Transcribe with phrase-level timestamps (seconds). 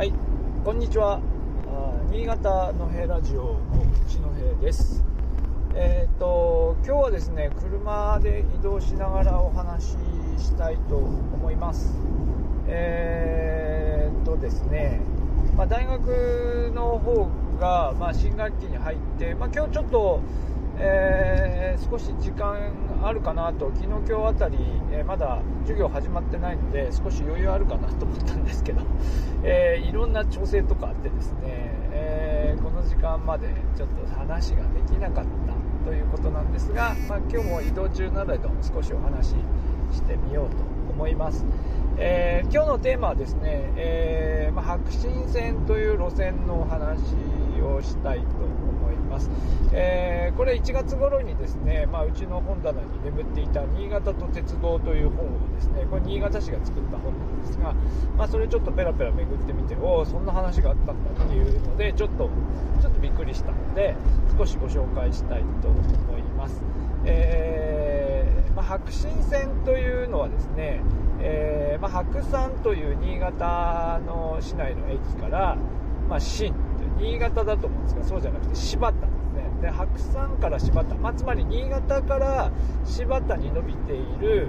[0.00, 0.14] はい、
[0.64, 1.20] こんにちは。
[2.10, 3.60] 新潟の平ラジオの
[4.06, 5.04] 内の平です。
[5.74, 9.96] えっ、と今日はですね、車で移動しながらお話し
[10.38, 11.92] したいと思います。
[12.66, 15.02] えっ、とですね、
[15.54, 17.28] まあ、大学の方
[17.60, 20.22] がまあ新学期に入って、まあ、今日ちょっと。
[20.78, 21.60] えー
[21.90, 22.72] 少し時間
[23.02, 24.58] あるかなと昨日今日あたり、
[24.92, 28.82] えーまだ授業始まってないので少し余裕あるかなと思ったんですけど、
[29.42, 31.38] えーいろんな調整とかあってですね、
[31.92, 35.24] えーこの時間までちょっと話ができなかっ
[35.84, 39.34] たということなんですが、まあ、今日も移動中なので少しお話し
[39.92, 40.56] してみようと
[40.92, 41.44] 思います、
[41.96, 47.14] えー今日のテーマはですね、えーまあ、白新線という路線のお話
[47.62, 48.26] をしたいと
[49.10, 49.28] ます、
[49.72, 57.74] えーこれ1月頃にですね、まあ、うちの本棚に眠っていた「新潟と鉄道」という本をですねこれ新潟市が作った本なんですが、
[58.16, 62.30] まあ、それちょっとペラペラめぐってみておおそんな話があったんだっていうのでちょっと
[62.80, 63.94] ちょっとびっくりしたので
[64.38, 66.62] 少しご紹介したいと思います、
[67.04, 70.80] えーまあ、白新線というのはですね、
[71.20, 75.56] えーまあ、白山という新潟の市内の駅から、
[76.08, 76.54] まあ、新
[77.00, 79.62] 新潟だと思うんですがそうじゃなくて柴田ですね。
[79.62, 82.50] で白山から柴田、まあ、つまり新潟から
[82.84, 84.48] 柴田に伸びている、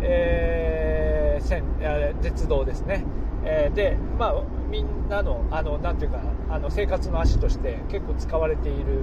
[0.00, 3.04] えー線えー鉄道ですね、
[3.44, 9.02] えーで、まあ、みんなのあのなんていうかあの生活の足として結構使われている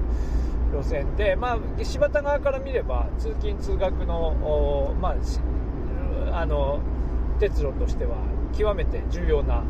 [0.74, 5.40] 路線で、まあ、柴田側から見れば通勤・通学の、おまあ、し
[6.32, 6.80] あの
[7.40, 8.16] 鉄路としては
[8.54, 9.64] 極めて重要な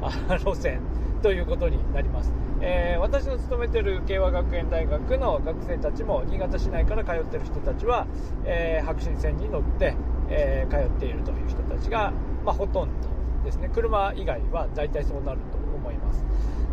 [0.00, 0.80] あ路線。
[1.24, 2.30] ということになります、
[2.60, 8.06] えー私の勤めてる慶和学園大学の学生たちも新潟市内から通ってる人たちは、
[8.44, 9.96] えー白新線に乗って、
[10.28, 12.12] えー通っているという人たちが、
[12.44, 13.08] まあ、ほとんど
[13.42, 13.70] ですね。
[13.72, 16.22] 車以外は大体そうなると思います。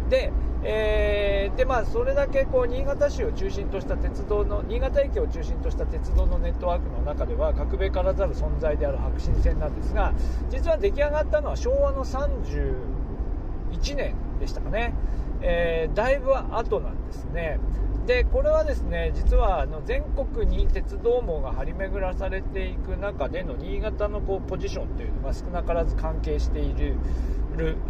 [0.10, 10.14] で,、えーでまあ、それだけこう新潟市を中心とした鉄道の新潟駅を中心とした鉄道のネットワークの中では格べからざる存在である白新線なんですが
[10.50, 14.94] 実は出来上がったのは昭和の31年でしたかね、
[15.42, 17.60] えーだいぶ後なんですね。
[18.06, 26.96] でこれはですね実はあの全国に鉄道網が張り巡らされていく中での新潟のこうポジションというのが少なからず関係している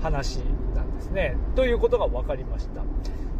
[0.01, 0.39] 話
[0.75, 1.37] なんですね。
[1.55, 2.83] ということが分かりました。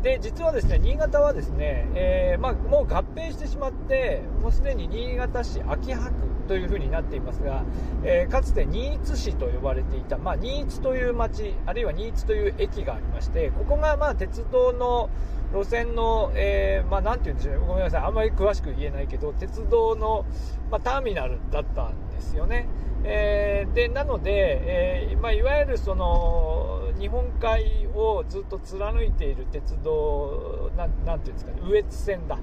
[0.01, 7.63] で実はですね新潟はですね、えーまあ、もう合併してしまってもうすでに新潟市秋葉区というふうになっていますが、
[8.03, 15.09] えーかつて新津市と呼ばれていた、まあ、新津という町あるいは新津という駅がありましてここがまあ鉄道の
[15.53, 20.25] 路線の、えーまあ、なんて言うんでしょうごめんなさいあんまり詳しく言えないけど鉄道の、
[20.69, 22.67] まあ、ターミナルだったんですよね、
[23.05, 32.37] えーでなので、えーまあ、いわゆるその日本海をずっと貫いている鉄道なんなんていうんですかね羽越線だ。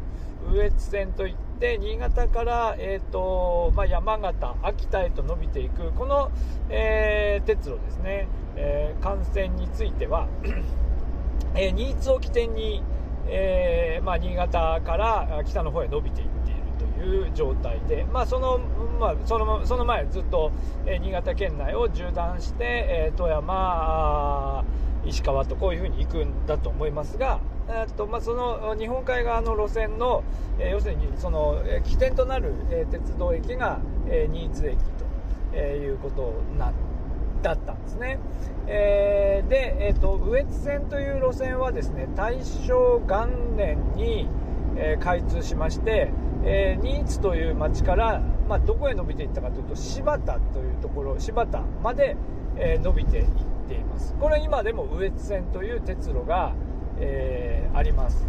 [0.51, 6.31] 羽越線といって新潟から、えーとまあ、山形、秋田へと伸びていくこの、
[6.71, 10.27] えー鉄路ですね、えー幹線については
[11.55, 12.83] えー新津を起点に、
[13.27, 16.38] えーまあ、新潟からあ北の方へ伸びていって
[16.99, 18.59] いるという状態で、まあその
[18.99, 20.51] まあ、そのその前ずっと、
[20.87, 24.65] え新潟県内を縦断して、え富山、
[25.07, 30.25] 石川とこういうふうに行くんだと思いますが、えーっとまあ、その日本海側の路線の、
[30.59, 35.05] え要するにその、え起点となる、え鉄道駅が、え新津駅と、
[35.53, 36.75] えいうことなん
[37.43, 38.19] だったんですね、
[38.67, 44.29] えーで、えー、と羽越線という路線はですね大正元年に、
[44.77, 46.11] えー開通しまして、
[46.51, 52.17] えー新津という町から、まあ、どこへ伸びていったかというと柴田というところ柴田まで、
[52.57, 53.25] えー伸びていっ
[53.69, 54.15] ています。
[54.19, 56.55] これ今でも羽越線という鉄路が、
[56.99, 58.27] えーあります。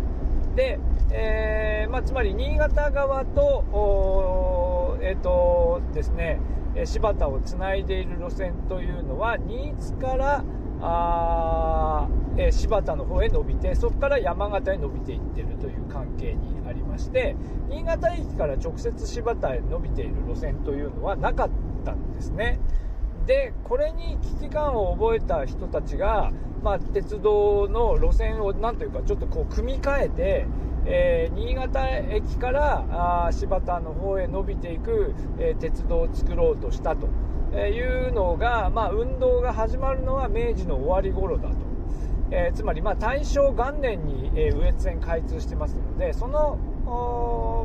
[0.56, 0.79] で、
[1.12, 6.40] えーまあ、つまり新潟側と,えーとですね、
[6.75, 10.44] え柴田をつないでいる路線というのは新津から
[10.81, 17.35] あ、えー柴田の方へ伸びてそこから山形へ伸びていってるという関係にありまして
[17.70, 21.49] 新潟駅から直接柴田へ伸びている路線というのはなかっ
[21.85, 22.59] たんですね。
[23.26, 26.31] でこれに危機感を覚えた人たちが、
[26.64, 30.47] まあ、鉄道の路線をなんというかちょっとこう組み替えて、
[30.85, 37.08] えー新潟駅からあ柴田の方へ伸びていく、えー鉄道を作ろうとしたと
[37.55, 41.69] いうのが、まあ、運動が始まるのは明治の終わり頃だと。
[42.31, 46.58] えーつまりまあ大正元年に、え羽越線開通してますのでその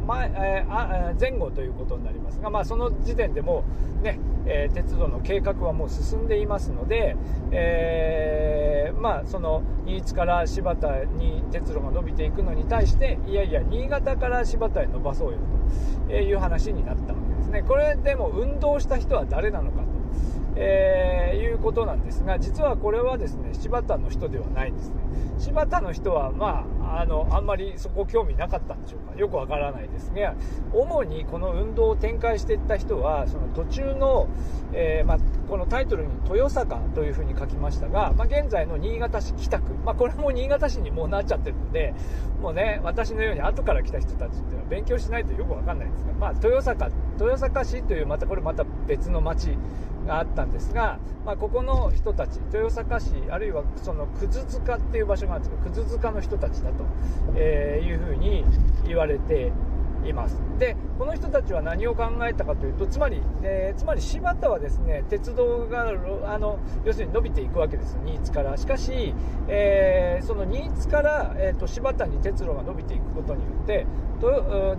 [0.06, 3.64] 前,、えーあ前後ということになりますが、まあ、その時点でも
[4.00, 7.16] う、ねえー、鉄道の計画はもう進んでいますので、
[7.50, 15.38] えー、まあ、その新津から柴田に鉄路が伸びていくのに対していやいや新潟から柴田へ伸ばそうよ
[16.08, 19.93] という話になったわけですねこれでも運動した人は誰なのか。
[20.56, 24.96] えー、いうことなんですが、実はこれはですね、柴田の人ではないんですね。
[25.38, 29.16] 柴田の人は、まあ、あの、あんまりそこ興味なかったんでしょうか。
[29.16, 30.34] よくわからないですが、
[30.72, 34.28] 主にこの運動を展開していった人は、その途中の、
[34.72, 35.18] えー、まあ、
[35.48, 41.94] このタイトルに豊坂というふうに書きましたが、まあ、現在の新潟市北区、まあ、これも新潟市にもうなっちゃってるので、
[42.40, 49.56] もうね、私のように後から来た人たちっていうのは勉強しないとよくわかんないんですが、まあ、豊坂、豊坂市という、またこれまた別の町
[50.06, 56.84] があったんですが、まあ、ここの人たち、豊坂市、あるいはその葛塚っていう場所があるんですけど、葛塚の人たちだと、
[57.36, 58.44] えいうふうに
[58.86, 59.52] 言われて
[60.08, 60.40] います。
[60.58, 65.90] でこの人たちは何を考えたかというとつまり、えー、つまり柴田はですね鉄道が
[66.26, 67.98] あの要するに伸びていくわけです。
[68.04, 68.56] 新津から。
[68.56, 69.14] しかし、
[69.48, 73.86] えー、その新津から、えーと、柴田に鉄路が伸びていくことによって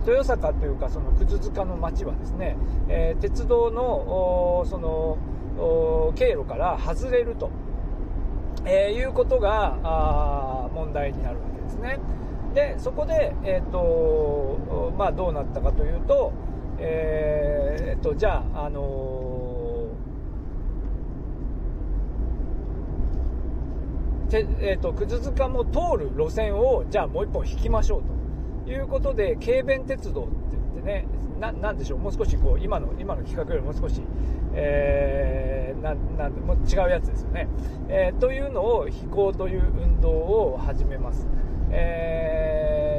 [0.06, 2.56] 豊坂というかその葛塚の町はですね、
[2.88, 5.18] えー、鉄道のその
[6.14, 7.50] 経路から外れると、
[8.64, 11.98] えいうことが問題になるわけですね。
[12.56, 16.32] でそこで、えーとまあ、どうなったかというと,、
[16.78, 28.02] えーと、じゃあ、あのー、てえーと、葛塚も通る路線をじゃあもう1本引きましょう
[28.64, 31.06] ということで軽便鉄道って言ってね
[31.38, 34.00] ななんでしょうもう少しこう今の今の企画よりも少し、
[34.54, 37.48] えー、ななんも違うやつですよね、
[37.90, 41.28] えー、というのを引こうという運動を始めます。
[41.70, 42.45] えー、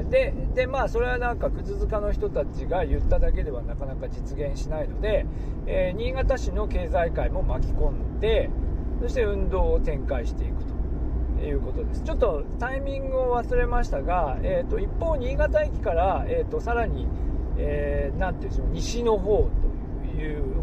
[0.10, 5.26] ででまあそれはなんか葛塚の人たちが言っただけではなかなか実現しないので、
[5.66, 8.50] えー、新潟市の経済界も巻き込んで
[9.02, 10.64] そして運動を展開していく
[11.38, 12.02] ということです。
[12.02, 17.08] ちょっとタイミングを忘れましたが、えーと、一方新潟駅から、えーと、さらに、
[17.58, 19.50] えー、ていうんでしょう西の方
[20.16, 20.58] という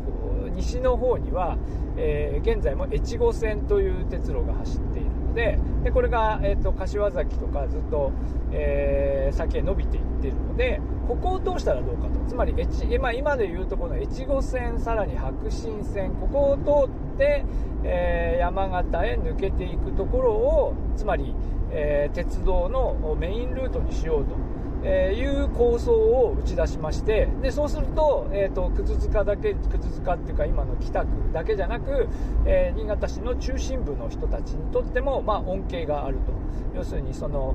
[0.55, 1.57] 西の方には、
[1.97, 4.94] えー、現在も越後線という鉄路が走って
[5.35, 8.13] ででこれが、えーと、柏崎とかずっと、
[8.53, 12.55] えー、先へ伸びていってるのでここを通したらどうかとつまり
[12.91, 17.45] 今今でいうとこの越後線さらに白新線ここを通って、
[17.85, 21.35] えー、山形へ抜けていくところをつまり、
[21.73, 24.54] えー、鉄道のメインルートにしようと。
[24.85, 32.09] えいう構想を打ち出しましてでそうすると,、えーと、葛塚だけ葛塚っていうか今の北区だけじゃなく、
[32.45, 36.33] えー、新潟市の中心部の人たちにとっても、まあ、恩恵があると
[36.77, 37.55] 要するにその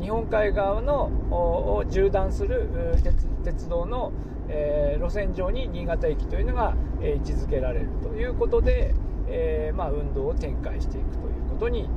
[0.00, 2.68] 日本海側のを縦断する
[3.02, 4.12] 鉄鉄道の、
[4.48, 8.94] えー、路線上に新潟駅というのが、えー、位置づけられるということで、
[9.28, 11.88] えまあ、運動を展開していくということに、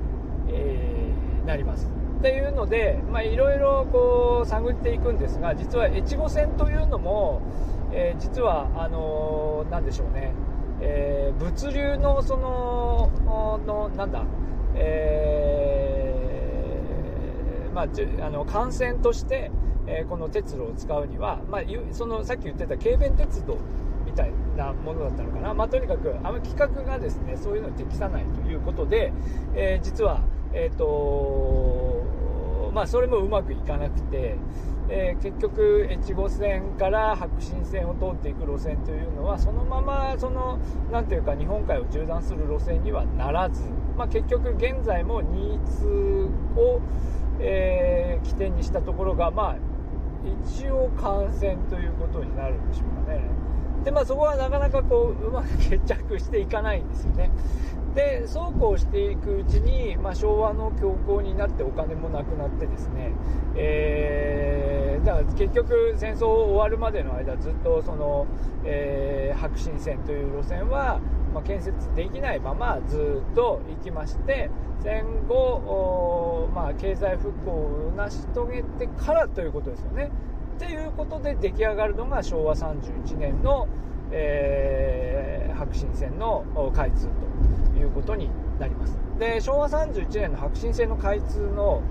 [0.49, 1.13] え
[1.45, 1.96] なります。
[2.17, 2.99] っていうので、
[3.31, 7.41] いろいろこう探っていくんですが、実は越後線というのも、
[7.93, 10.33] えー、実は、あのー、なんでしょうね、
[10.81, 13.11] えー、物流のその、
[13.65, 14.23] のなんだ、
[14.75, 19.51] えー、まあ、あの幹線として、
[19.85, 21.61] えー、この鉄路を使うには、まあ、
[21.91, 23.57] そのさっき言ってた軽便鉄道
[24.05, 29.13] みたいなものだったのかな、まあ、とにかくあの規格がですねそういうのに適さないということで、
[29.55, 30.21] えー、実は、
[30.53, 31.86] えーと
[32.77, 34.35] まあ、それもうまくいかなくて、
[34.87, 40.59] えー、結局、越後線から白新線を通っていく路線というのはそのままその
[40.91, 43.63] なていうか日本海を縦断する路線にはならず、
[43.97, 46.79] まあ、結局、現在も新津を、
[47.39, 49.55] えー、起点にしたところが、まあ、
[50.45, 53.23] 一応幹線ということになるんでしょうかね。
[53.85, 57.31] でまあ、そこはなかなかこううまく決着していかないんですよね。
[57.97, 63.11] でそうこうしていくうちに、まあ、昭和の恐慌になってお金もなくなってですね、
[63.55, 68.27] えー、だから結局戦争終わるまでの間ずっとその、
[68.65, 70.99] えー、白新線という路線は、
[71.33, 74.51] まあ、建設できないままずっと行きまして
[74.83, 80.11] 戦後、まあ、経済復興を成し遂げてからということですよね。
[80.57, 83.67] っていうことで出来上がるのが昭和31年の、
[84.11, 85.46] えー、
[85.77, 86.43] 新線の
[86.75, 87.27] 開通と。
[87.77, 88.29] いうことに
[88.59, 91.81] なりますで昭和31年の白新線の開通の、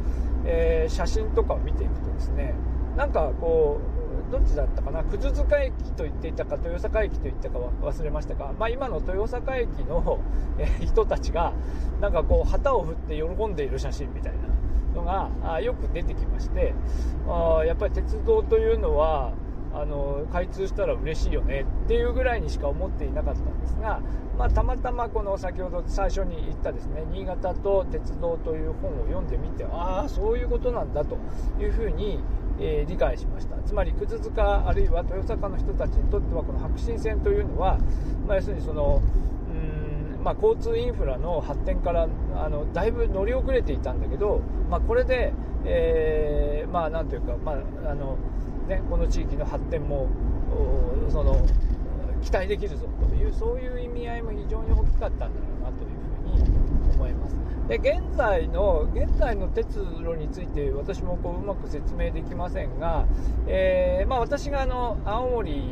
[0.44, 2.54] えー、写真とかを見ていくとですね
[2.96, 3.80] なんかこ
[4.28, 5.04] うどっちだったかな？
[5.04, 10.18] 葛塚駅と言っていたか豊坂駅と言ったか忘れましたが、まあ、今の豊坂駅の、
[10.58, 11.52] え人たちが
[12.00, 14.32] なんかこう旗を振って喜んでいる写真みたい
[14.94, 16.74] なのがよく出てきまして
[17.28, 19.32] あやっぱり鉄道というのは
[19.78, 24.00] あの開通したら嬉しいよねっていうぐらいにしか思っていなかったんですが、
[24.38, 31.18] まあ、たまたまこの先ほど最初に言ったですね新潟と鉄道という本を読んでみてああそういうことなんだと
[31.60, 32.20] いうふうに、
[32.58, 33.56] えー、理解しました。
[33.66, 37.78] つまり葛塚あるいは豊坂の人たちにとってはこの白新線というのは、
[38.26, 39.02] まあ、要するにその、
[40.22, 44.40] まあ、交通インフラの発展からあのだいぶ乗り遅れていたんだけど、
[44.70, 45.32] まあ、これで、
[45.64, 48.16] えー、まあなんというか、まああの
[48.68, 50.08] ね、この地域の発展も
[51.08, 51.46] その
[52.22, 55.30] 期待できるぞというそういう意味合いも非常に大きかったんだろ
[55.60, 57.36] うなというふうに思います。
[57.68, 63.06] で現在の現在の鉄路について私もこううまく説明できませんが、
[63.48, 65.62] えー、まあ、私があの青森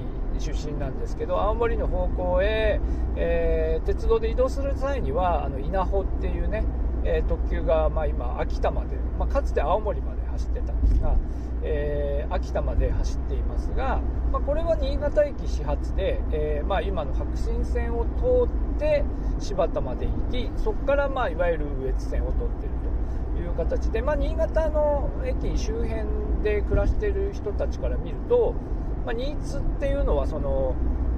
[0.41, 2.81] 出身なんですけど青森の方向へ、
[3.17, 6.65] えー、鉄道で移動する際にはあの稲穂っていうね、
[7.05, 11.17] えー、特急が、まあ、今秋田まで、まあ、かつて青森まで走ってたんですが、
[11.63, 14.01] えー、秋田まで走っていますが、
[14.33, 19.05] まあ、これは新潟駅始発で、えー、まあ、今の白新線を通って
[19.41, 22.75] 新発田まで行きそこから、まあ、いわゆる羽越線を通っている
[23.35, 28.55] という形で、まあ、新潟の駅周辺で暮らしている人たちから見ると、
[29.07, 30.75] まあ、新津っていうのはその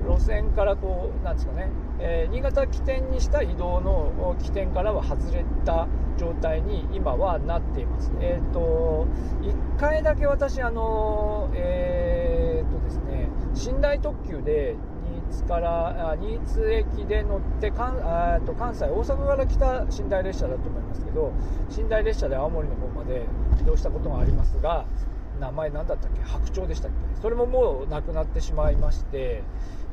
[0.07, 8.11] 路線からこうなんですかね、えー、新潟起点にした移動の起点からは外れた状態に今はなっています。
[8.21, 9.07] えっ、ー、と
[9.43, 13.29] 1回だけ私あのえっ、ー、とですね
[13.75, 14.77] 寝台特急で
[15.31, 21.33] 新津から新津駅で乗って関あと関西大阪から来た寝台列車だと思いますけど
[21.77, 23.27] 寝台列車で青森の方まで
[23.61, 24.87] 移動したことがありますが
[25.39, 26.23] 名前何だったっけ？
[26.23, 27.21] 白鳥でしたっけ？
[27.21, 29.43] それももうなくなってしまいまして、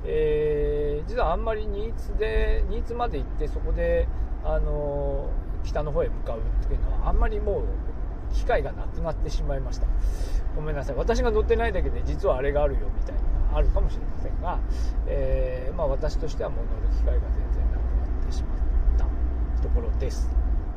[0.06, 4.08] えー、実はあんまり新津で新津まで行ってそこで、
[4.44, 5.30] あの、
[5.64, 9.88] 北の方へ向かうっていうのはあんまりもう機会がなくなってしまいました。
[10.56, 10.96] ごめんなさい。
[10.96, 14.60] 私が乗ってないだけで実はあれがあるよみたいなのがあるかもしれませんが、
[15.08, 18.64] えー、まあ、私としてはもう乗る機会が全然なくなってしまった。
[19.64, 20.30] ところです、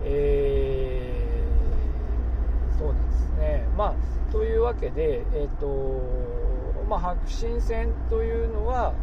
[0.04, 3.66] えー、そうなんですね。
[3.76, 6.00] まあというわけで、えーと
[6.88, 8.95] まあ、白新線というのは、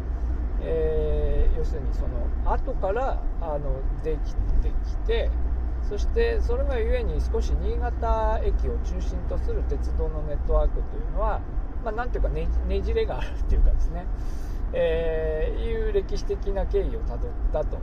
[0.64, 5.30] えー、要するにその後からあのできてきて
[5.88, 11.40] そしてそれがゆえに少し新潟駅を中心とする鉄道のネットワークというのは、
[11.84, 12.48] まあ、なんていうかね
[12.82, 14.06] じれがあるっていうかですね、
[14.72, 17.78] えー、いう歴史的な経緯をたどったと、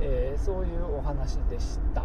[0.00, 2.04] えー、そういうお話でした、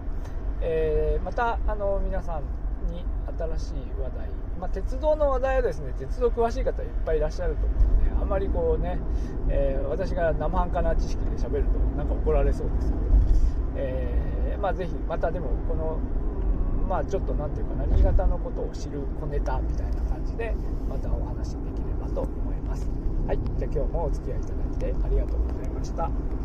[0.62, 2.44] えー、またあの皆さん
[2.90, 3.04] に
[3.38, 8.01] 新しい話題、まあ、鉄道の話題はですね鉄道詳しい方いっぱいいらっしゃると思うので
[8.32, 8.98] まりこうね、
[9.50, 13.04] えー、私が生半可な知識で喋るとなんか怒られそうですけど、
[13.76, 16.00] えー、まあ、ぜひまたでもこの
[16.88, 20.56] まあちょっと何て言うかな新潟のことを知る小ネタみたいな感じで
[20.90, 22.90] またお話できればと思います。
[23.28, 23.40] はい。
[23.58, 26.41] じゃあ今日もお付き合いいただいてありがとうございました。